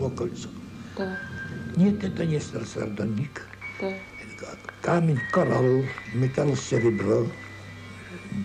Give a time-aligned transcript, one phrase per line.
[0.00, 0.48] Часовое кольцо.
[0.96, 1.18] Да.
[1.76, 3.46] Нет, это не сардоник.
[3.80, 3.88] Да.
[3.88, 5.84] Это камень, коралл,
[6.14, 7.26] металл, серебро.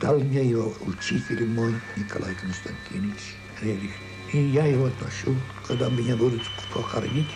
[0.01, 3.91] Дал мне его учитель мой Николай Константинович Рерих.
[4.33, 6.41] И я его ношу, когда меня будут
[6.73, 7.29] похоронить,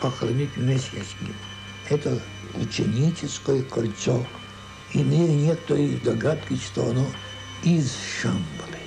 [0.00, 1.34] похоронить вместе с ним.
[1.88, 2.20] Это
[2.56, 4.26] ученическое кольцо.
[4.92, 7.06] И мне нет той догадки, что оно
[7.62, 8.80] из Шамбалы.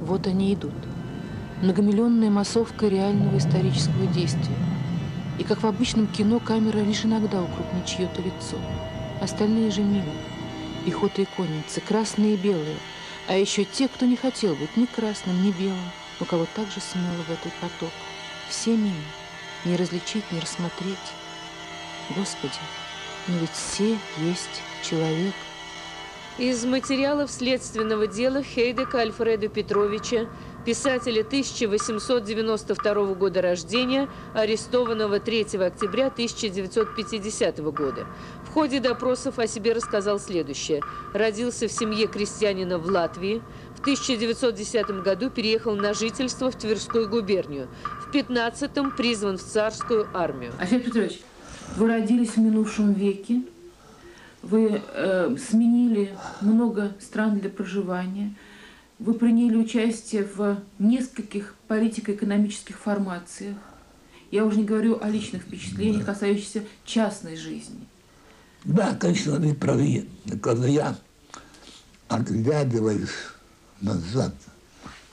[0.00, 0.72] Вот они идут.
[2.08, 4.56] Многомиллионная массовка реального исторического действия.
[5.38, 8.56] И как в обычном кино, камера лишь иногда укрупнит чье-то лицо.
[9.20, 10.14] Остальные же мимо.
[10.86, 12.78] Пехота и конницы, красные и белые.
[13.26, 17.22] А еще те, кто не хотел быть ни красным, ни белым, но кого также смело
[17.26, 17.92] в этот поток.
[18.48, 18.94] Все мимо.
[19.66, 20.96] Не различить, не рассмотреть.
[22.16, 22.58] Господи,
[23.26, 25.34] но ведь все есть человек.
[26.38, 30.28] Из материалов следственного дела Хейдека Альфреда Петровича,
[30.64, 38.06] писателя 1892 года рождения, арестованного 3 октября 1950 года.
[38.44, 40.82] В ходе допросов о себе рассказал следующее.
[41.12, 43.42] Родился в семье крестьянина в Латвии.
[43.76, 47.68] В 1910 году переехал на жительство в Тверскую губернию.
[48.00, 50.52] В 15-м призван в царскую армию.
[50.58, 51.20] Алексей Петрович,
[51.76, 53.42] вы родились в минувшем веке,
[54.42, 58.34] вы э, сменили много стран для проживания,
[58.98, 63.56] вы приняли участие в нескольких политико-экономических формациях.
[64.30, 67.86] Я уже не говорю о личных впечатлениях, касающихся частной жизни.
[68.64, 70.08] Да, конечно, вы правы.
[70.42, 70.98] Когда я
[72.08, 73.10] оглядываюсь
[73.80, 74.34] назад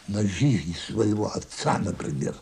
[0.08, 2.36] на жизнь своего отца, например,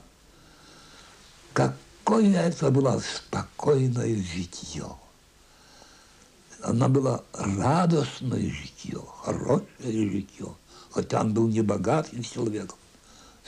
[1.53, 4.87] какое это было спокойное житье.
[6.63, 10.55] Она была радостное житье, хорошее житье.
[10.93, 12.77] Хотя он был не богатым человеком,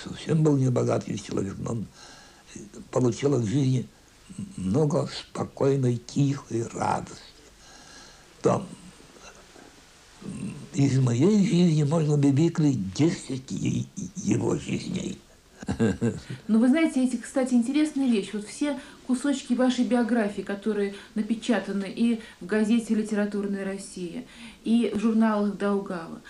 [0.03, 1.87] совсем был не богатым человеком, но он
[2.89, 3.87] получил от жизни
[4.57, 7.21] много спокойной, тихой радости.
[8.41, 8.67] Там
[10.73, 13.43] из моей жизни можно бы выклеить 10
[14.15, 15.19] его жизней.
[16.47, 18.29] Но вы знаете, эти, кстати, интересная вещь.
[18.33, 24.25] Вот все кусочки вашей биографии, которые напечатаны и в газете «Литературная Россия»,
[24.63, 26.21] и в журналах Даугава,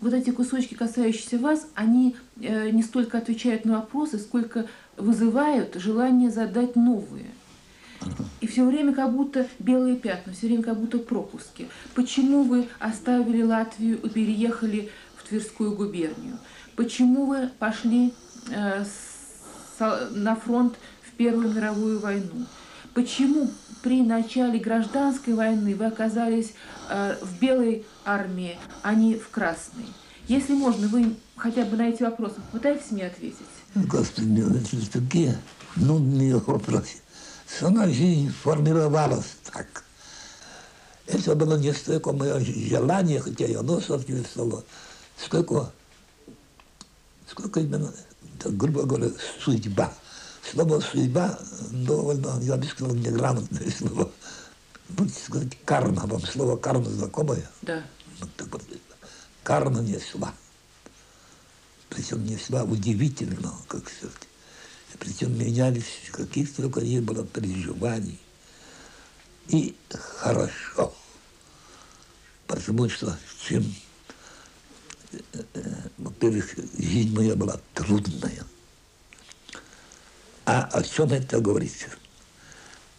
[0.00, 4.66] вот эти кусочки, касающиеся вас, они э, не столько отвечают на вопросы, сколько
[4.96, 7.26] вызывают желание задать новые.
[8.40, 11.68] И все время как будто белые пятна, все время как будто пропуски.
[11.94, 16.38] Почему вы оставили Латвию и переехали в Тверскую губернию?
[16.76, 18.12] Почему вы пошли
[18.50, 18.84] э,
[20.10, 22.46] на фронт в Первую мировую войну?
[22.92, 23.50] Почему
[23.84, 26.54] при начале гражданской войны вы оказались
[26.88, 29.84] э, в белой армии, а не в красной?
[30.26, 33.36] Если можно, вы хотя бы на эти вопросы попытаетесь мне ответить?
[33.74, 35.36] Господи, это такие
[35.76, 36.96] нудные вопросы.
[37.46, 39.84] Сама жизнь формировалась так.
[41.06, 44.64] Это было не столько мое желание, хотя и оно соответствовало,
[45.18, 45.70] сколько,
[47.28, 47.92] сколько именно,
[48.46, 49.10] грубо говоря,
[49.44, 49.92] судьба.
[50.50, 51.38] Слово «судьба»
[51.70, 54.10] довольно, я бы сказал, неграмотное слово.
[54.90, 56.06] Будете сказать, карма.
[56.06, 57.48] Вам слово карма знакомое?
[57.62, 57.82] Да.
[58.36, 58.62] Так вот,
[59.42, 60.34] карма несла.
[61.88, 64.28] Причем несла удивительно, как сказать.
[64.98, 68.20] Причем менялись, каких только не было переживаний.
[69.48, 70.94] И хорошо.
[72.46, 73.16] Потому что
[73.46, 73.74] чем,
[75.96, 78.44] во-первых, жизнь моя была трудная.
[80.54, 81.88] А о чем это говорится?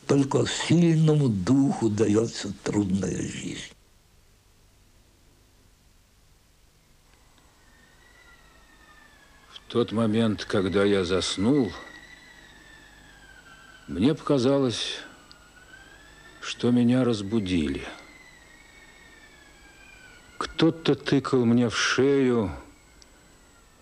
[0.07, 3.71] Только сильному духу дается трудная жизнь.
[9.47, 11.71] В тот момент, когда я заснул,
[13.87, 14.97] мне показалось,
[16.41, 17.87] что меня разбудили.
[20.39, 22.51] Кто-то тыкал мне в шею,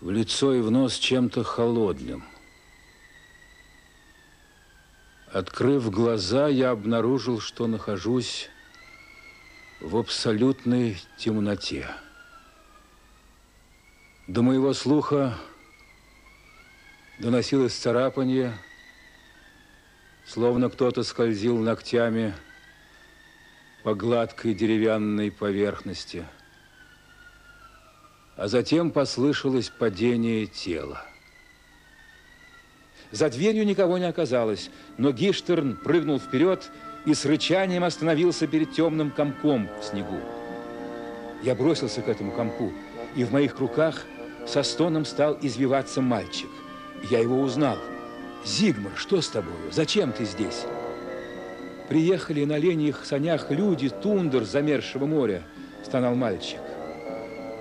[0.00, 2.22] в лицо и в нос чем-то холодным.
[5.34, 8.50] Открыв глаза, я обнаружил, что нахожусь
[9.80, 11.88] в абсолютной темноте.
[14.28, 15.36] До моего слуха
[17.18, 18.56] доносилось царапанье,
[20.24, 22.32] словно кто-то скользил ногтями
[23.82, 26.24] по гладкой деревянной поверхности.
[28.36, 31.04] А затем послышалось падение тела.
[33.14, 36.68] За дверью никого не оказалось, но Гиштерн прыгнул вперед
[37.06, 40.18] и с рычанием остановился перед темным комком в снегу.
[41.44, 42.72] Я бросился к этому комку,
[43.14, 44.02] и в моих руках
[44.48, 46.48] со стоном стал извиваться мальчик.
[47.08, 47.78] Я его узнал.
[48.44, 49.70] «Зигмар, что с тобою?
[49.70, 50.64] Зачем ты здесь?»
[51.88, 55.44] Приехали на оленьих санях люди, тундер замерзшего моря,
[55.84, 56.58] стонал мальчик.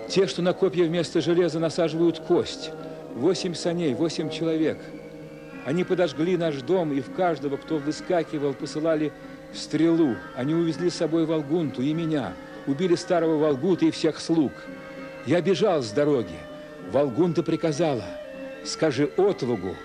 [0.09, 2.71] Те, что на копья вместо железа насаживают кость.
[3.13, 4.79] Восемь саней, восемь человек.
[5.65, 9.11] Они подожгли наш дом, и в каждого, кто выскакивал, посылали
[9.53, 10.15] стрелу.
[10.35, 12.33] Они увезли с собой Волгунту и меня.
[12.67, 14.51] Убили старого Волгута и всех слуг.
[15.25, 16.35] Я бежал с дороги.
[16.91, 18.03] Волгунта приказала,
[18.65, 19.75] скажи отвагу,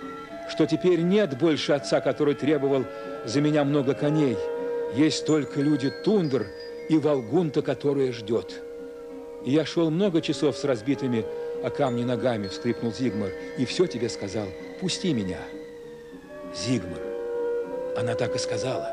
[0.49, 2.85] что теперь нет больше отца, который требовал
[3.25, 4.37] за меня много коней.
[4.95, 6.47] Есть только люди Тундр
[6.89, 8.61] и Волгунта, которая ждет.
[9.45, 11.25] И я шел много часов с разбитыми
[11.63, 14.47] о камни ногами, вскрикнул Зигмар, и все тебе сказал,
[14.81, 15.39] пусти меня.
[16.55, 17.01] Зигмар,
[17.95, 18.89] она так и сказала.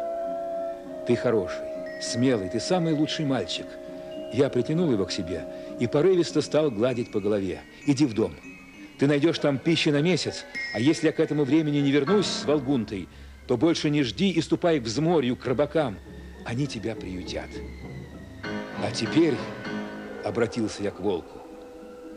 [1.07, 1.65] Ты хороший,
[2.03, 3.67] смелый, ты самый лучший мальчик.
[4.33, 5.45] Я притянул его к себе
[5.79, 7.61] и порывисто стал гладить по голове.
[7.87, 8.35] Иди в дом.
[8.99, 10.45] Ты найдешь там пищи на месяц,
[10.75, 13.09] а если я к этому времени не вернусь с Волгунтой,
[13.47, 15.99] то больше не жди и ступай к взморью, к рыбакам.
[16.45, 17.49] Они тебя приютят.
[18.83, 19.35] А теперь,
[20.25, 21.39] обратился я к волку,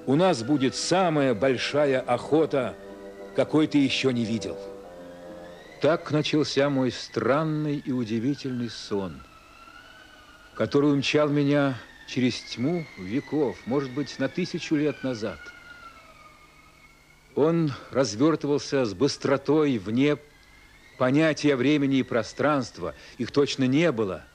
[0.06, 2.76] у нас будет самая большая охота,
[3.36, 4.58] какой ты еще не видел.
[5.82, 9.22] Так начался мой странный и удивительный сон,
[10.54, 15.40] который умчал меня через тьму веков, может быть, на тысячу лет назад.
[17.34, 20.18] Он развертывался с быстротой вне
[20.98, 22.94] понятия времени и пространства.
[23.18, 24.26] Их точно не было.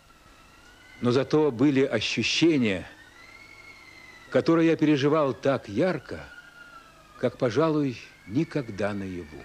[1.03, 2.89] Но зато были ощущения,
[4.31, 6.25] которые я переживал так ярко,
[7.19, 9.45] как, пожалуй, никогда наяву.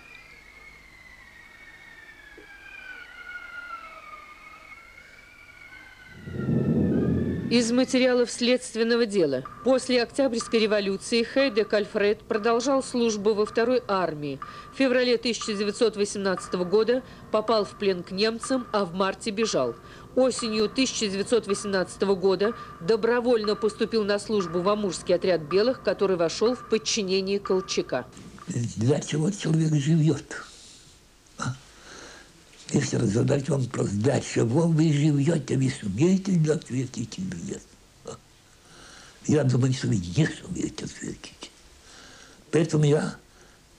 [7.50, 9.44] Из материалов следственного дела.
[9.64, 14.40] После Октябрьской революции Хейдек Альфред продолжал службу во второй армии.
[14.72, 17.02] В феврале 1918 года
[17.32, 19.74] попал в плен к немцам, а в марте бежал.
[20.16, 27.40] Осенью 1918 года добровольно поступил на службу в Амурский отряд белых, который вошел в подчинение
[27.40, 28.06] Колчака.
[28.48, 30.44] Для чего человек живет?
[32.72, 37.64] Если задать вам вопрос, для чего вы живете, вы сумеете ли ответить или нет?
[39.26, 41.50] Я думаю, что вы не сумеете ответить.
[42.52, 43.16] Поэтому я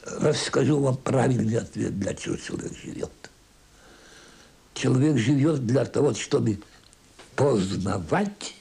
[0.05, 3.13] расскажу вам правильный ответ, для чего человек живет.
[4.75, 6.61] Человек живет для того, чтобы
[7.37, 8.57] познавать,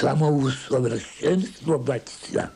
[0.00, 2.50] самоусовершенствовать себя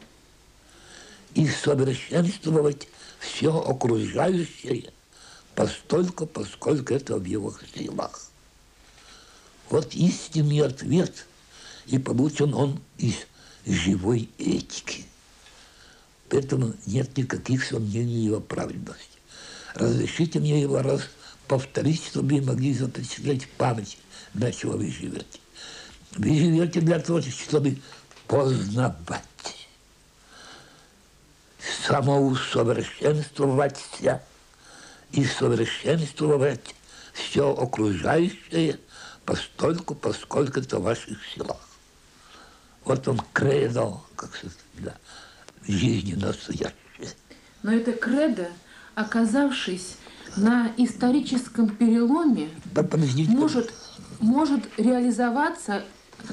[1.34, 2.88] и совершенствовать
[3.18, 4.92] все окружающее,
[5.54, 8.28] постольку, поскольку это в его силах.
[9.70, 11.26] Вот истинный ответ,
[11.86, 13.14] и получен он из
[13.66, 15.04] живой этики.
[16.28, 19.18] Поэтому нет никаких сомнений в его правильности.
[19.74, 21.02] Разрешите мне его раз
[21.48, 23.98] повторить, чтобы вы могли запечатлеть в памяти,
[24.34, 25.40] для чего вы живете.
[26.12, 27.78] Вы живете для того, чтобы
[28.26, 29.22] познавать
[31.86, 34.22] самоусовершенствоваться
[35.12, 36.74] и совершенствовать
[37.12, 38.80] все окружающее
[39.24, 41.56] постольку, поскольку это в ваших силах.
[42.84, 44.96] Вот он кредо, как сказать, да,
[45.66, 46.74] жизни настоящее.
[47.62, 48.48] Но это кредо,
[48.94, 49.96] оказавшись
[50.36, 53.72] на историческом переломе, Подождите, может,
[54.18, 55.84] может реализоваться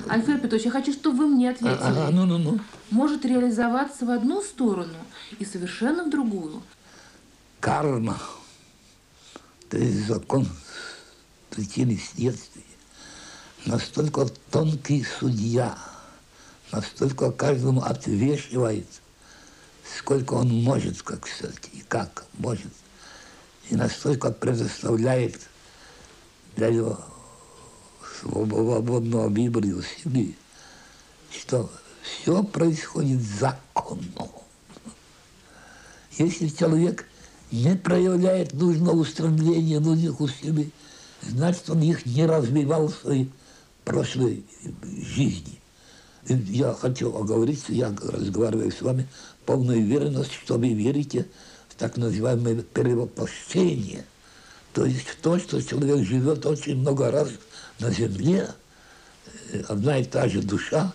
[0.08, 1.78] Альфред Петрович, я хочу, чтобы вы мне ответили.
[1.82, 2.60] Ага, ну, ну, ну.
[2.92, 4.96] Может реализоваться в одну сторону
[5.38, 6.62] и совершенно в другую.
[7.60, 8.18] Карма.
[9.70, 10.48] То есть закон
[11.50, 12.64] причины следствия.
[13.66, 15.78] Настолько тонкий судья,
[16.72, 18.88] настолько каждому отвешивает,
[19.98, 22.72] сколько он может, как сказать, и как может.
[23.70, 25.40] И настолько предоставляет
[26.56, 27.00] для его
[28.20, 29.68] свободного выбора
[30.02, 30.36] семьи,
[31.32, 31.70] что
[32.02, 34.28] все происходит законно.
[36.18, 37.06] Если человек
[37.52, 40.72] не проявляет нужного устремления, нужных усилий,
[41.22, 43.32] значит, он их не развивал в своей
[43.86, 44.44] прошлой
[44.84, 45.60] жизни.
[46.28, 49.08] И я хочу оговориться, я разговариваю с вами
[49.46, 51.26] полной уверенностью, что вы верите
[51.70, 54.06] в так называемое перевоплощение–
[54.74, 57.30] То есть то, что человек живет очень много раз
[57.80, 58.50] на земле,
[59.52, 60.94] э, одна и та же душа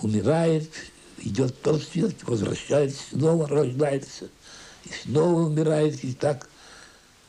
[0.00, 0.70] умирает,
[1.18, 4.28] идет тот свет, возвращается, снова рождается,
[4.84, 6.48] и снова умирает, и так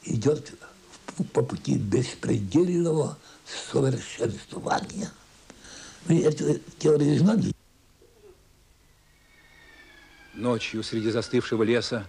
[0.03, 0.53] идет
[1.33, 3.17] по пути беспредельного
[3.71, 5.11] совершенствования.
[6.05, 7.53] Вы эту теорию знали?
[10.33, 12.07] Ночью среди застывшего леса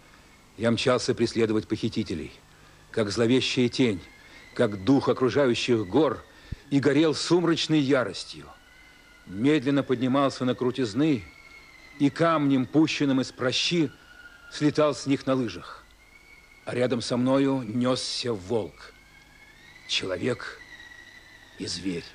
[0.57, 2.33] я мчался преследовать похитителей,
[2.91, 4.01] как зловещая тень,
[4.55, 6.25] как дух окружающих гор,
[6.73, 8.47] и горел сумрачной яростью.
[9.27, 11.23] Медленно поднимался на крутизны,
[11.99, 13.91] и камнем, пущенным из прощи,
[14.51, 15.85] слетал с них на лыжах.
[16.65, 18.95] А рядом со мною несся волк.
[19.87, 20.59] Человек
[21.59, 22.07] и зверь.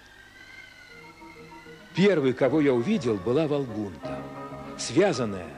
[1.96, 4.20] Первый, кого я увидел, была Волгунта.
[4.80, 5.54] Связанная,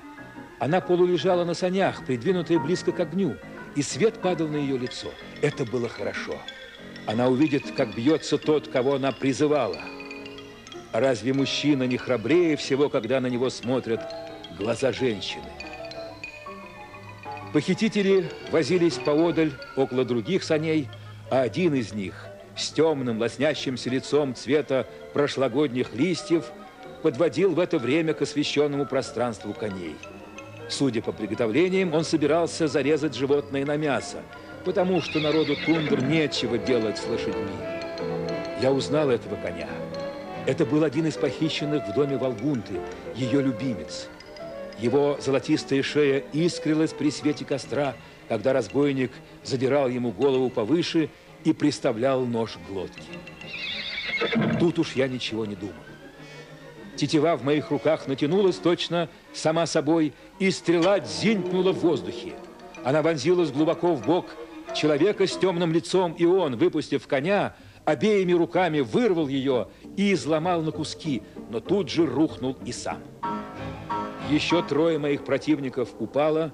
[0.60, 3.38] она полулежала на санях, придвинутая близко к огню,
[3.78, 5.08] и свет падал на ее лицо.
[5.42, 6.38] Это было хорошо.
[7.10, 9.80] Она увидит, как бьется тот, кого она призывала.
[10.94, 14.00] Разве мужчина не храбрее всего, когда на него смотрят
[14.60, 15.50] глаза женщины?
[17.52, 20.88] Похитители возились поодаль около других саней,
[21.32, 26.52] а один из них с темным лоснящимся лицом цвета прошлогодних листьев
[27.02, 29.96] подводил в это время к освещенному пространству коней.
[30.70, 34.18] Судя по приготовлениям, он собирался зарезать животное на мясо,
[34.66, 37.52] потому что народу тундр нечего делать с лошадьми.
[38.62, 39.70] Я узнал этого коня.
[40.46, 42.80] Это был один из похищенных в доме Волгунты,
[43.16, 44.08] ее любимец.
[44.80, 47.96] Его золотистая шея искрилась при свете костра,
[48.28, 49.12] когда разбойник
[49.44, 51.10] задирал ему голову повыше
[51.44, 53.04] и приставлял нож к глотке.
[54.60, 55.74] Тут уж я ничего не думал.
[56.96, 62.34] Тетива в моих руках натянулась точно сама собой, и стрела дзинькнула в воздухе.
[62.84, 64.26] Она вонзилась глубоко в бок
[64.76, 70.72] человека с темным лицом, и он, выпустив коня, обеими руками вырвал ее и изломал на
[70.72, 73.00] куски, но тут же рухнул и сам.
[74.30, 76.54] Еще трое моих противников упало,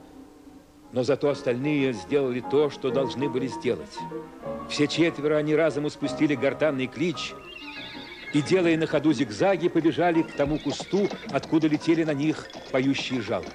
[0.93, 3.97] но зато остальные сделали то, что должны были сделать.
[4.69, 7.33] Все четверо они разом испустили гортанный клич
[8.33, 13.45] и, делая на ходу зигзаги, побежали к тому кусту, откуда летели на них поющие жалы.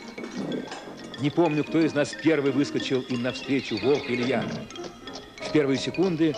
[1.20, 4.42] Не помню, кто из нас первый выскочил им навстречу, волк или я.
[5.36, 6.34] В первые секунды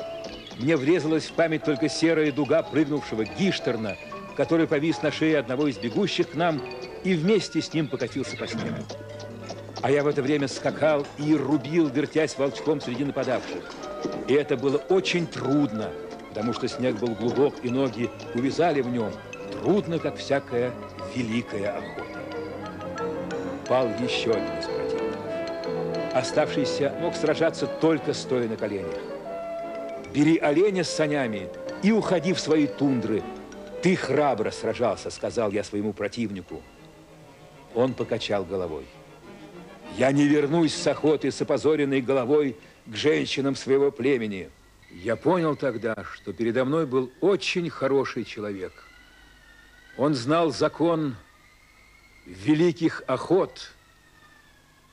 [0.58, 3.96] мне врезалась в память только серая дуга прыгнувшего Гиштерна,
[4.36, 6.60] который повис на шее одного из бегущих к нам
[7.04, 8.82] и вместе с ним покатился по снегу.
[9.82, 13.62] А я в это время скакал и рубил, вертясь волчком среди нападавших.
[14.26, 15.90] И это было очень трудно,
[16.28, 19.12] потому что снег был глубок, и ноги увязали в нем.
[19.52, 20.72] Трудно, как всякая
[21.14, 22.21] великая охота.
[23.66, 26.14] Пал еще один из противников.
[26.14, 29.00] Оставшийся мог сражаться только стоя на коленях.
[30.12, 31.48] «Бери оленя с санями
[31.82, 33.22] и уходи в свои тундры.
[33.82, 36.62] Ты храбро сражался»,— сказал я своему противнику.
[37.74, 38.84] Он покачал головой.
[39.96, 44.50] Я не вернусь с охоты с опозоренной головой к женщинам своего племени.
[44.90, 48.72] Я понял тогда, что передо мной был очень хороший человек.
[49.98, 51.16] Он знал закон
[52.26, 53.72] великих охот,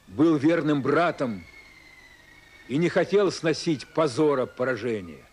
[0.07, 1.43] был верным братом
[2.67, 5.24] и не хотел сносить позора поражения.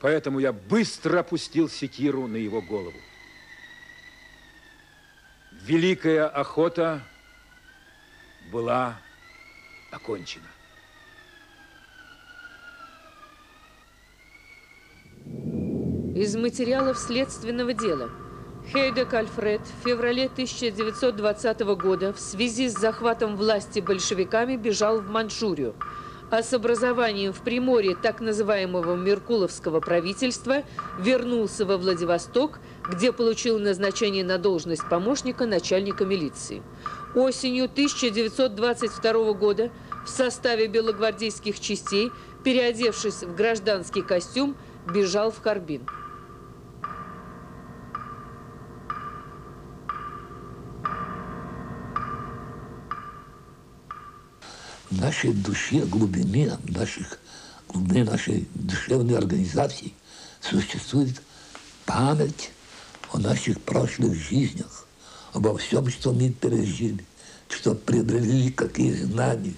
[0.00, 2.98] Поэтому я быстро опустил секиру на его голову.
[5.62, 7.02] Великая охота
[8.52, 9.00] была
[9.90, 10.48] окончена.
[16.14, 18.10] Из материалов следственного дела.
[18.72, 25.74] Хейдек Альфред в феврале 1920 года в связи с захватом власти большевиками бежал в Манчжурию
[26.30, 30.62] а с образованием в Приморье так называемого Меркуловского правительства
[30.98, 36.62] вернулся во Владивосток, где получил назначение на должность помощника начальника милиции.
[37.14, 39.70] Осенью 1922 года
[40.04, 42.10] в составе белогвардейских частей,
[42.44, 44.54] переодевшись в гражданский костюм,
[44.92, 45.86] бежал в Харбин.
[55.08, 57.18] Нашей душе, глубине наших,
[57.66, 59.94] глубине нашей душевной организации
[60.42, 61.22] существует
[61.86, 62.50] память
[63.10, 64.86] о наших прошлых жизнях,
[65.32, 67.02] обо всем, что мы пережили,
[67.48, 69.54] что приобрели, какие знания.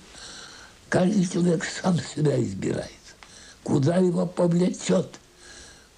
[0.89, 3.05] Каждый человек сам себя избирает,
[3.65, 5.19] куда его повлечет,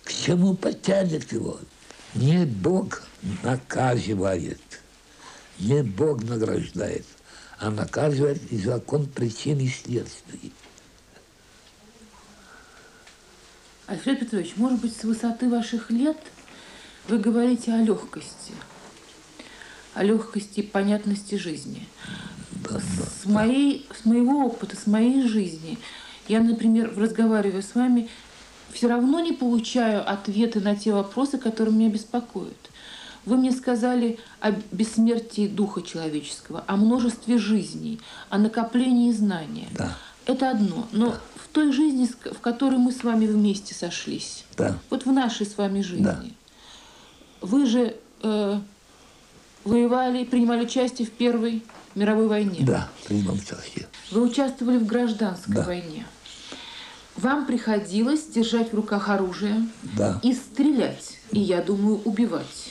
[0.03, 1.61] к чему потянет его.
[2.15, 3.03] Не Бог
[3.43, 4.63] наказывает,
[5.59, 7.05] не Бог награждает–
[7.63, 10.53] а наказывает и закон причин и следствий.
[13.87, 16.17] Альфред Петрович, может быть, с высоты ваших лет
[17.07, 18.53] вы говорите о легкости,
[19.95, 21.87] о легкости и понятности жизни.
[22.51, 25.79] Да, С, моей, с моего опыта, с моей жизни,
[26.27, 28.09] я, например, разговаривая с вами,
[28.73, 32.72] все равно не получаю ответы на те вопросы, которые меня беспокоят.
[33.25, 38.01] Вы мне сказали о бессмертии духа человеческого, о множестве жизней,
[38.31, 39.69] о накоплении знания.
[39.77, 39.97] Да.
[40.27, 40.87] Это одно.
[40.93, 44.77] Но в той жизни, в которой мы с вами вместе сошлись, Да.
[44.91, 46.23] вот в нашей с вами жизни, Да.
[47.41, 48.61] вы же э,
[49.65, 51.63] воевали, принимали участие в Первой
[51.95, 52.59] мировой войне.
[52.63, 53.87] Да, принимал участие.
[54.11, 55.63] Вы участвовали в гражданской Да.
[55.65, 56.07] войне.
[57.17, 60.19] Вам приходилось держать в руках оружие Да.
[60.23, 62.71] и стрелять, и, я думаю, убивать.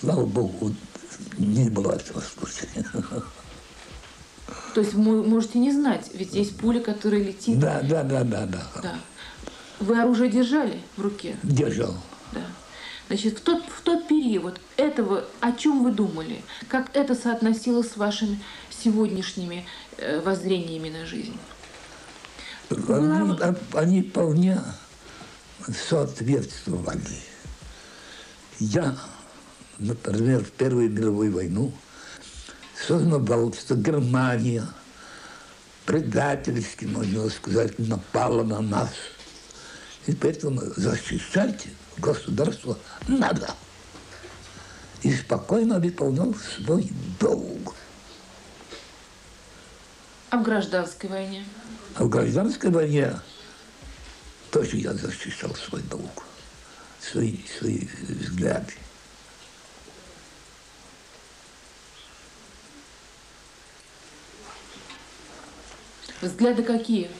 [0.00, 0.74] Слава Богу,
[1.38, 2.68] не было этого случая.
[4.74, 7.58] То есть вы можете не знать, ведь есть пуля, которая летит.
[7.58, 8.66] Да, да, да, да, да.
[8.82, 8.94] Да.
[9.80, 11.36] Вы оружие держали в руке?
[11.42, 11.94] Держал.
[12.32, 12.42] Да.
[13.08, 16.42] Значит, в тот, в тот период этого, о чем вы думали?
[16.68, 19.64] Как это соотносилось с вашими сегодняшними
[19.96, 21.38] э, воззрениями на жизнь?
[22.68, 23.38] Они,
[23.74, 24.60] они вполне
[25.88, 27.00] соответствовали.
[28.58, 28.96] Я,
[29.78, 31.72] например, в Первую мировую войну
[32.86, 34.66] сознавал, что Германия
[35.84, 38.90] предательски, можно сказать, напала на нас.
[40.06, 41.66] И поэтому защищать
[41.98, 43.50] государство надо.
[45.02, 47.74] И спокойно выполнял свой долг.
[50.30, 51.44] А в гражданской войне?
[51.94, 53.12] А в гражданской войне
[54.50, 56.24] тоже я защищал свой долг,
[57.00, 58.72] свои, свои взгляды.
[66.20, 67.10] Взгляды какие?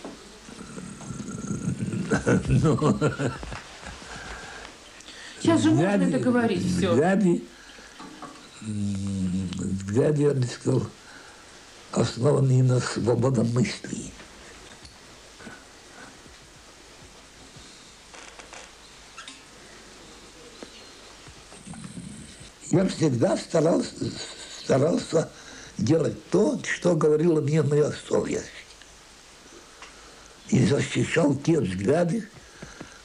[5.41, 6.93] Сейчас же можно это говорить, все.
[6.93, 7.43] Взгляды,
[8.63, 10.83] взгляды, я бы сказал,
[11.93, 13.53] основанные на свободном
[22.71, 23.93] Я всегда старался,
[24.65, 25.31] старался
[25.79, 28.47] делать то, что говорила мне моя совесть.
[30.49, 32.29] И защищал те взгляды,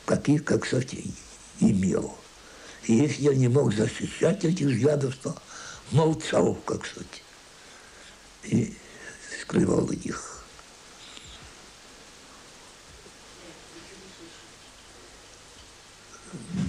[0.06, 1.14] какие, как кстати,
[1.60, 2.16] имел.
[2.86, 5.36] И если я не мог защищать этих взглядов, то
[5.92, 7.24] молчал, как кстати,
[8.44, 8.76] и
[9.42, 10.44] скрывал их.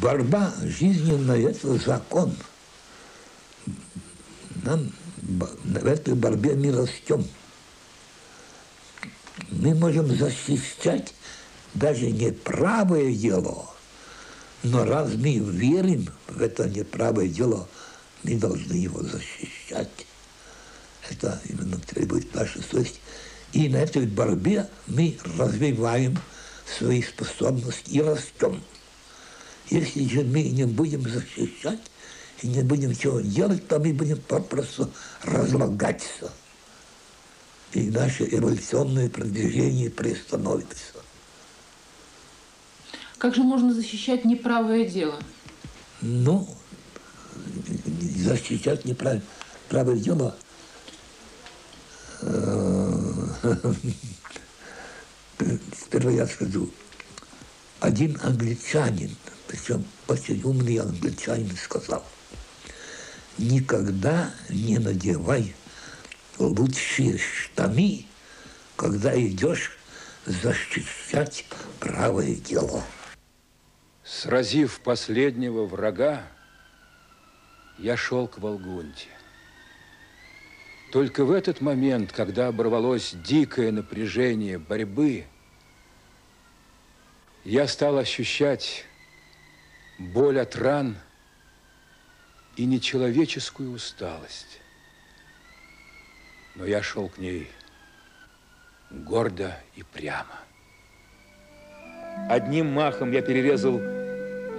[0.00, 2.36] Борьба жизненная– это закон.
[4.62, 4.92] Нам
[5.32, 7.26] в этой борьбе мы растем.
[9.50, 11.14] Мы можем защищать
[11.74, 13.70] даже неправое дело,
[14.62, 17.68] но раз мы верим в это неправое дело,
[18.22, 20.06] мы должны его защищать.
[21.10, 23.00] Это именно требует наша совесть.
[23.52, 26.18] И на этой борьбе мы развиваем
[26.78, 28.62] свои способности и растем.
[29.68, 31.80] Если же мы не будем защищать
[32.42, 34.90] и не будем ничего делать, то мы будем попросту
[35.22, 36.32] разлагаться.
[37.72, 41.02] И наше эволюционное продвижение приостановится.
[43.18, 45.18] Как же можно защищать неправое дело?
[46.00, 46.48] Ну,
[48.16, 49.24] защищать неправильно.
[49.68, 50.36] Правое дело.
[52.22, 53.26] э,
[55.80, 56.68] Сперва я скажу.
[57.80, 62.04] Один англичанин, причем очень умный англичанин, сказал,
[63.38, 65.54] никогда не надевай
[66.38, 68.06] лучшие штаны,
[68.76, 69.78] когда идешь
[70.26, 71.44] защищать
[71.80, 72.82] правое дело.
[74.04, 76.24] Сразив последнего врага,
[77.78, 79.08] я шел к Волгунте.
[80.92, 85.24] Только в этот момент, когда оборвалось дикое напряжение борьбы,
[87.44, 88.84] я стал ощущать
[89.98, 90.96] боль от ран
[92.56, 94.60] и нечеловеческую усталость.
[96.54, 97.50] Но я шел к ней
[98.90, 100.38] гордо и прямо.
[102.28, 103.80] Одним махом я перерезал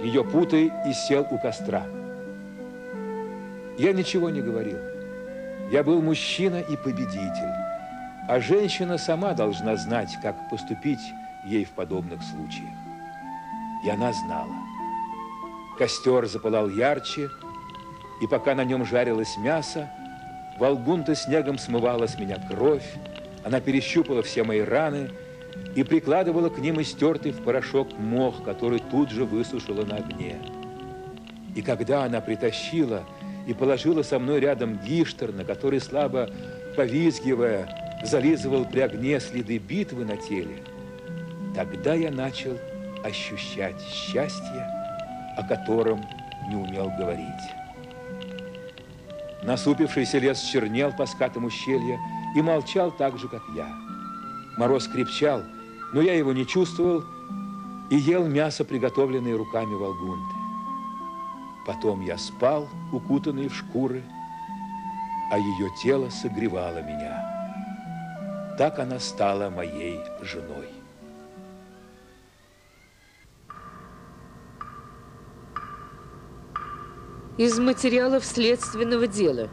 [0.02, 1.86] ее путы и сел у костра.
[3.78, 4.78] Я ничего не говорил.
[5.70, 7.54] Я был мужчина и победитель.
[8.28, 11.00] А женщина сама должна знать, как поступить
[11.46, 12.70] ей в подобных случаях.
[13.84, 14.54] И она знала.
[15.78, 17.28] Костер запылал ярче,
[18.20, 19.90] и пока на нем жарилось мясо,
[20.58, 22.88] Волгунта снегом смывала с меня кровь,
[23.44, 25.10] она перещупала все мои раны
[25.74, 30.38] и прикладывала к ним истертый в порошок мох, который тут же высушила на огне.
[31.54, 33.04] И когда она притащила
[33.46, 36.30] и положила со мной рядом гиштер, на который слабо
[36.76, 40.62] повизгивая, зализывал при огне следы битвы на теле,
[41.54, 42.58] тогда я начал
[43.04, 44.66] ощущать счастье,
[45.36, 46.04] о котором
[46.48, 47.63] не умел говорить.
[49.44, 51.98] Насупившийся лес чернел по скатам ущелья
[52.34, 53.68] и молчал так же, как я.
[54.56, 55.42] Мороз крепчал,
[55.92, 57.04] но я его не чувствовал
[57.90, 60.34] и ел мясо, приготовленное руками Волгунты.
[61.66, 64.02] Потом я спал, укутанный в шкуры,
[65.30, 68.54] а ее тело согревало меня.
[68.56, 70.68] Так она стала моей женой.
[77.36, 79.48] Из материалов следственного дела.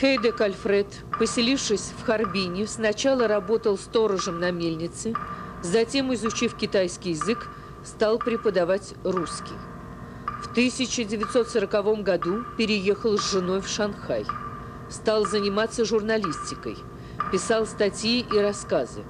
[0.00, 0.86] Хейдек Альфред,
[1.18, 5.12] поселившись в Харбине, сначала работал сторожем на мельнице,
[5.60, 7.48] затем, изучив китайский язык,
[7.82, 9.56] стал преподавать русский.
[10.40, 14.24] В 1940 году переехал с женой в Шанхай.
[14.88, 16.76] Стал заниматься журналистикой,
[17.32, 19.02] писал статьи и рассказы.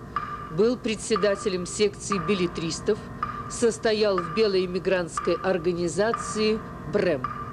[0.57, 2.99] Был председателем секции билетристов,
[3.51, 6.59] состоял в белой эмигрантской организации
[6.91, 7.44] «Брэм».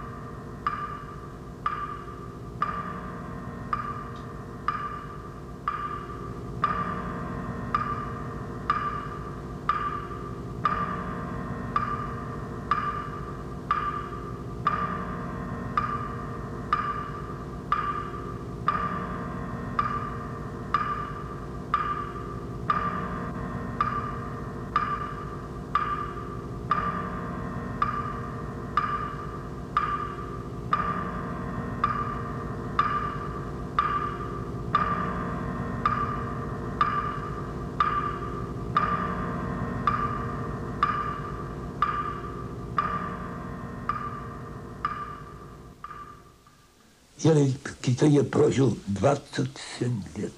[47.24, 50.34] Я в Китае прожил 27 лет.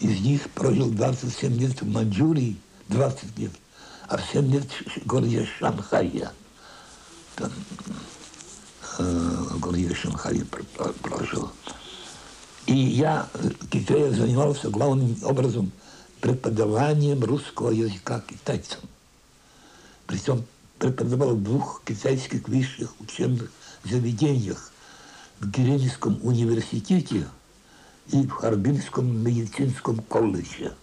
[0.00, 3.52] Из них прожил 27 лет в Маньчжурии, 20 лет,
[4.06, 6.30] а в 7 лет в городе Шанхая.
[7.36, 7.50] Там,
[8.98, 9.02] э,
[9.52, 11.50] в городе Шанхае прожил.
[12.66, 15.72] И я в Китае занимался главным образом
[16.20, 18.80] преподаванием русского языка китайцам.
[20.06, 20.44] Причем
[20.78, 23.50] преподавал в двух китайских высших учебных
[23.84, 24.70] заведениях
[25.40, 27.26] в Геленском университете
[28.12, 30.74] и в Харбинском медицинском колледже.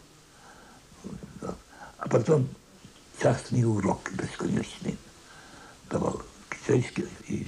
[1.97, 2.47] А потом
[3.21, 4.97] частный урок бесконечный
[5.89, 7.05] давал китайский.
[7.27, 7.47] И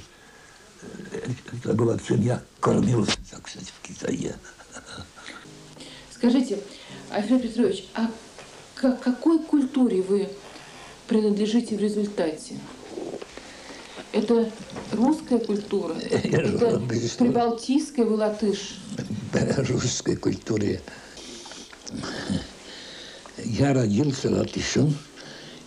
[0.82, 4.36] э, это было, чем я кормился, так сказать, в Китае.
[6.12, 6.60] Скажите,
[7.12, 8.10] Альфред Петрович, а
[8.76, 10.30] к какой культуре вы
[11.08, 12.58] принадлежите в результате?
[14.16, 14.50] Это
[14.94, 15.94] русская культура?
[16.24, 16.80] Это
[17.20, 18.78] прибалтийская, вы латыш?
[19.68, 20.82] Русской культуре.
[23.44, 24.96] Я родился латышом,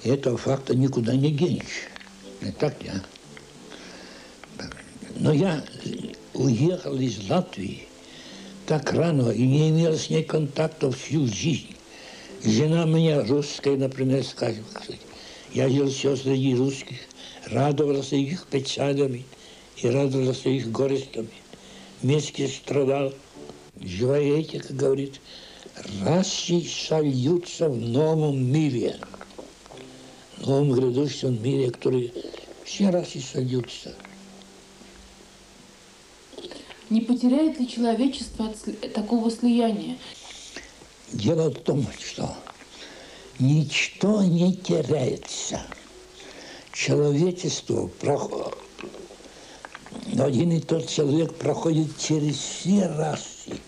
[0.03, 1.89] и этого факта никуда не денешь.
[2.41, 3.05] Не так я.
[5.17, 5.63] Но я
[6.33, 7.87] уехал из Латвии
[8.65, 11.77] так рано и не имел с ней контакта всю жизнь.
[12.43, 14.65] Жена меня русская, например, скажет,
[15.53, 16.97] я жил все среди русских–
[17.51, 19.25] радовался их печалями
[19.77, 21.31] и радовался их горестями.
[22.03, 23.13] Вместе страдал.
[23.81, 25.21] Живая этика говорит,
[26.03, 28.99] расы сольются в новом мире,
[30.39, 32.13] в новом грядущем мире, который
[32.65, 33.95] все расы сольются.
[36.91, 39.97] Не потеряет ли человечество от такого слияния?
[41.13, 42.35] Дело в том, что
[43.39, 45.63] ничто не теряется–
[46.79, 47.91] человечество,
[50.17, 53.59] один и тот человек проходит через все расы.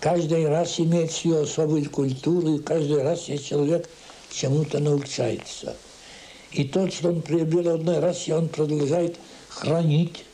[0.00, 3.88] Каждый раз имеет свою особую культуру, и каждый раз человек
[4.32, 5.76] чему-то научается.
[6.50, 9.16] И то, что он приобрел в одной расе, он продолжает
[9.48, 10.24] хранить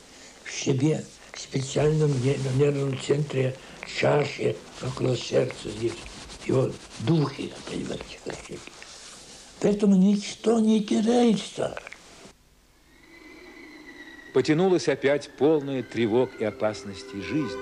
[0.45, 3.55] в себе в специальном нервном центре
[4.01, 5.93] чаши около сердца здесь.
[6.47, 8.59] Его духи, понимаете, какие.
[9.61, 11.77] Поэтому ничто не теряется.
[14.35, 17.59] Потянулась опять полная тревог и опасностей жизнь.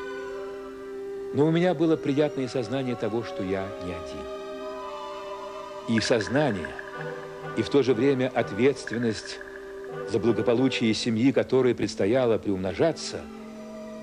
[1.34, 5.96] Но у меня было приятное сознание того, что я не один.
[5.96, 6.68] И сознание,
[7.56, 9.38] и в то же время ответственность
[10.10, 13.20] за благополучие семьи, которой предстояло приумножаться,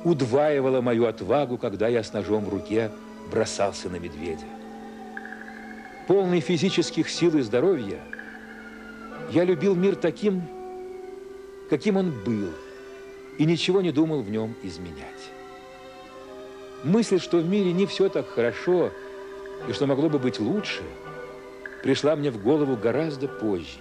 [0.04, 2.92] удваивала мою отвагу, когда я с ножом в руке
[3.32, 4.61] бросался на медведя.
[6.08, 8.00] Полный физических сил и здоровья,
[9.32, 10.42] я любил мир таким,
[11.70, 12.50] каким он был,
[13.38, 15.32] и ничего не думал в нем изменять.
[16.84, 18.92] Мысль, что в мире не все так хорошо,
[19.68, 20.82] и что могло бы быть лучше,
[21.84, 23.80] пришла мне в голову гораздо позже.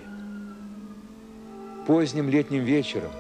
[1.86, 3.10] Поздним летним вечером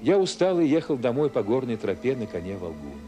[0.00, 2.98] я устал и ехал домой по горной тропе на коне Волгунды.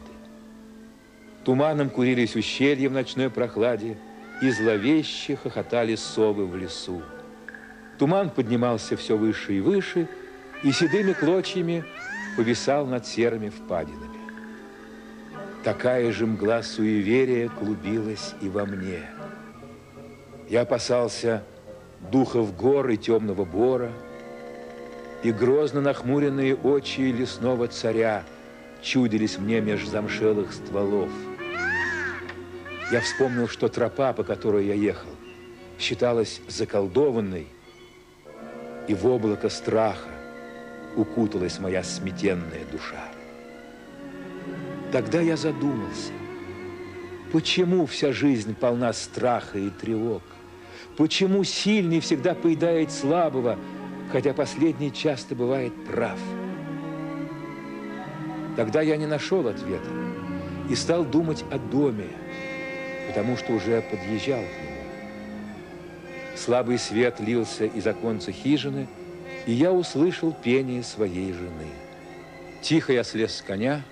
[1.45, 3.97] Туманом курились ущелья в ночной прохладе,
[4.43, 7.01] и зловеще хохотали совы в лесу.
[7.97, 10.09] Туман поднимался все выше и выше,
[10.65, 11.85] и седыми клочьями
[12.37, 14.19] повисал над серыми впадинами.
[15.63, 19.09] Такая же мгла суеверия клубилась и во мне.
[20.49, 21.45] Я опасался
[22.11, 23.93] духов гор и темного бора,
[25.23, 28.25] и грозно нахмуренные очи лесного царя
[28.83, 31.11] чудились мне меж замшелых стволов.
[32.91, 35.09] Я вспомнил, что тропа, по которой я ехал,
[35.79, 37.47] считалась заколдованной,
[38.89, 40.09] и в облако страха
[40.97, 43.05] укуталась моя сметенная душа.
[44.91, 46.13] Тогда я задумался,
[47.33, 50.23] почему вся жизнь полна страха и тревог?
[50.97, 53.59] Почему сильный всегда поедает слабого,
[54.11, 56.19] хотя последний часто бывает прав?
[58.57, 59.89] Тогда я не нашел ответа
[60.69, 62.09] и стал думать о доме,
[63.13, 64.83] потому что уже подъезжал к нему.
[66.35, 68.89] Слабый свет лился из оконца хижины,
[69.45, 71.69] и я услышал пение своей жены.
[72.63, 73.83] Тихо я слез с коня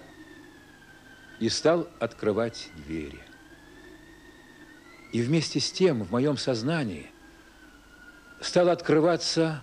[1.38, 3.18] и стал открывать двери.
[5.12, 7.11] И вместе с тем в моем сознании
[8.40, 9.62] стала открываться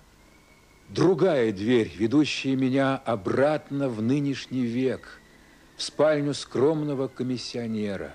[0.87, 5.19] другая дверь, ведущая меня обратно в нынешний век,
[5.77, 8.13] в спальню скромного комиссионера.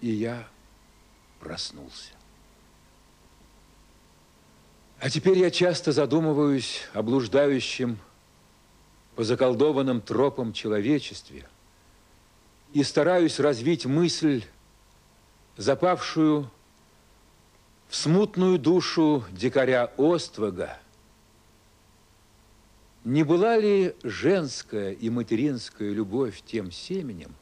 [0.00, 0.46] И я
[1.40, 2.12] проснулся.
[5.00, 7.98] А теперь я часто задумываюсь о блуждающем
[9.14, 11.48] по заколдованным тропам человечестве–
[12.72, 14.44] и стараюсь развить мысль,
[15.56, 16.50] запавшую
[17.88, 20.78] в смутную душу дикаря Оствага,
[23.04, 27.34] не была ли женская и материнская любовь тем семенем,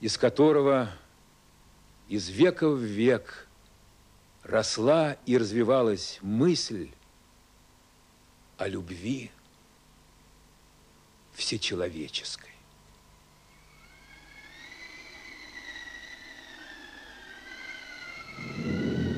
[0.00, 0.90] из которого
[2.10, 3.46] из века в век
[4.42, 6.90] росла и развивалась мысль
[8.58, 9.30] о любви
[11.34, 12.50] всечеловеческой?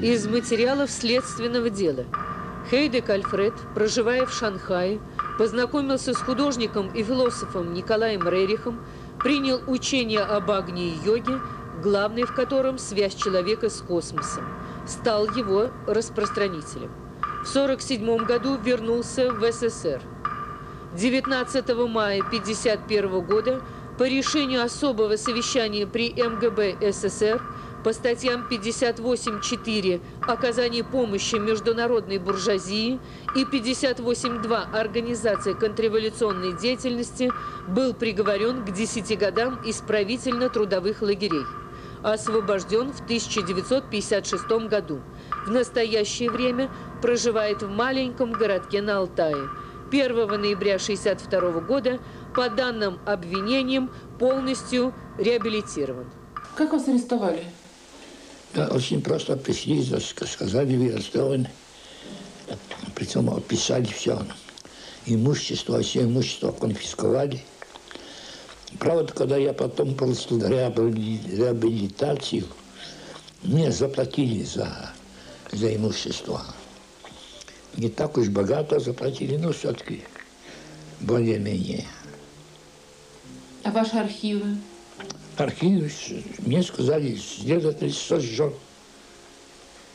[0.03, 2.05] Из материалов следственного дела.
[2.71, 5.01] Хейдек Альфред, проживая в Шанхае,
[5.39, 8.85] познакомился с художником и философом Николаем Рерихом,
[9.19, 11.41] принял учение об агне и йоге,
[11.83, 14.45] главный в котором связь человека с космосом,
[14.87, 16.91] стал его распространителем.
[17.45, 20.01] В 1947 году вернулся в СССР.
[20.97, 23.63] 19 мая 1951 года
[23.99, 27.43] по решению особого совещания при МГБ СССР
[27.83, 33.01] по статьям 58.4 «Оказание помощи международной буржуазии»
[33.35, 37.33] и 58.2 «Организация контрреволюционной деятельности»
[37.67, 41.45] был приговорен к 10 годам исправительно-трудовых лагерей.
[42.03, 45.01] Освобожден в 1956 году.
[45.47, 49.49] В настоящее время проживает в маленьком городке на Алтае.
[49.91, 52.01] 1 ноября 1962 года
[52.35, 56.11] по данным обвинениям полностью реабилитирован.
[56.57, 57.45] Как вас арестовали?
[58.55, 59.85] Да, очень просто пришли,
[60.27, 61.51] сказали, вы арестованы.
[62.95, 64.19] Причем описали все.
[65.07, 67.43] Имущество, все имущество конфисковали.
[68.79, 72.45] Правда, когда я потом получил реабилитацию,
[73.43, 74.93] мне заплатили за,
[75.51, 76.43] за имущество.
[77.77, 80.03] Не так уж богато заплатили, но все-таки
[81.01, 81.87] более-менее.
[83.65, 84.57] А ваши архивы?
[85.37, 85.93] архив,
[86.39, 88.53] мне сказали, следователь сожжен.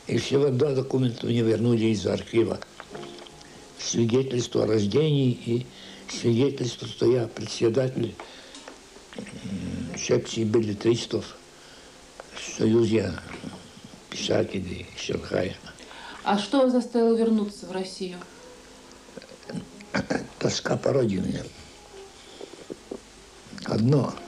[0.06, 2.58] И всего два документа мне вернули из архива.
[3.78, 5.66] Свидетельство о рождении и
[6.08, 8.14] свидетельство, что я председатель
[9.96, 11.36] секции билетристов
[12.34, 13.12] в Союзе
[14.10, 15.56] писателей Шанхая.
[16.24, 18.18] А что заставило вернуться в Россию?
[20.38, 21.42] Тоска по родине.
[23.64, 24.14] Одно–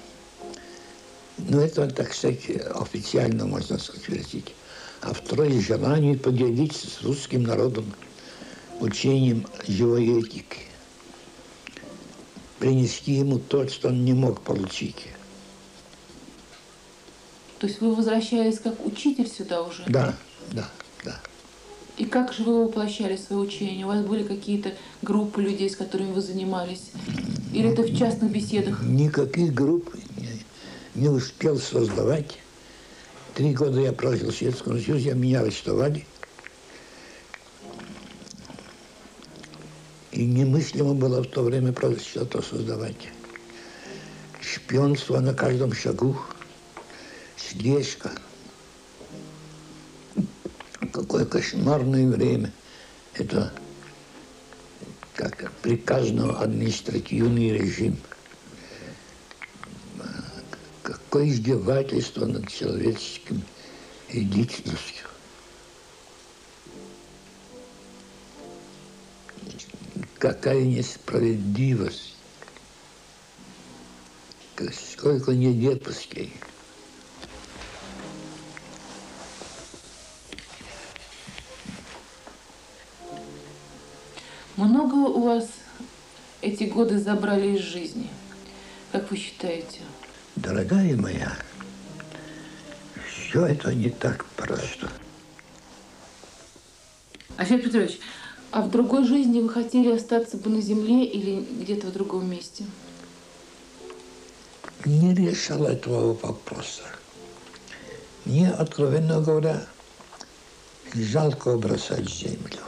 [1.48, 4.44] ну, это, так сказать, официально, можно сказать.
[5.00, 7.92] А второе– желание поделиться с русским народом
[8.80, 10.69] учением живой этики.
[12.60, 15.08] Принести ему то, что он не мог получить.
[17.58, 19.82] То есть вы возвращались как учитель сюда уже?
[19.86, 20.14] Да,
[20.52, 20.68] да,
[21.02, 21.20] да.
[21.96, 23.86] И как же вы воплощали свое учение?
[23.86, 26.90] У вас были какие-то группы людей, с которыми вы занимались?
[27.54, 28.82] Или это в частных беседах?
[28.82, 30.44] Никаких групп не,
[31.02, 32.38] не успел создавать.
[33.34, 36.06] Три года я прожил в Советском Союзе, меня арестовали.
[40.12, 43.08] И немыслимо было в то время просто что-то создавать.
[44.40, 46.16] Шпионство на каждом шагу,
[47.36, 48.10] слежка.
[50.92, 52.52] Какое кошмарное время.
[53.14, 53.52] Это
[55.14, 57.96] как приказно административный режим.
[60.82, 63.42] Какое издевательство над человеческим
[64.08, 65.09] и личностью.
[70.20, 72.14] Какая несправедливость.
[74.70, 76.30] Сколько нелепостей.
[84.56, 85.48] Много у вас
[86.42, 88.10] эти годы забрали из жизни?
[88.92, 89.80] Как вы считаете?
[90.36, 91.34] Дорогая моя,
[93.08, 94.90] все это не так просто.
[97.38, 97.98] Алексей Петрович,
[98.50, 102.64] а в другой жизни вы хотели остаться бы на земле или где-то в другом месте?
[104.84, 106.82] Не решал этого вопроса.
[108.24, 109.64] Мне, откровенно говоря,
[110.94, 112.58] жалко бросать землю.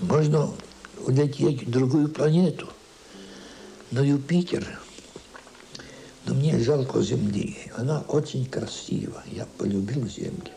[0.00, 0.50] Можно
[1.06, 2.68] улететь в другую планету,
[3.90, 4.80] на Юпитер.
[6.26, 7.56] Но мне жалко Земли.
[7.76, 9.22] Она очень красива.
[9.30, 10.52] Я полюбил Землю.